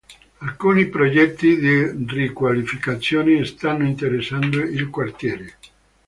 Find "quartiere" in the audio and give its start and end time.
4.89-5.57